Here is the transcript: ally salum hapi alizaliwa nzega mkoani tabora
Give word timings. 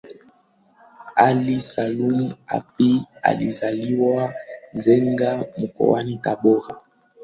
ally 1.15 1.59
salum 1.61 2.33
hapi 2.45 3.07
alizaliwa 3.23 4.33
nzega 4.73 5.45
mkoani 5.57 6.17
tabora 6.17 6.81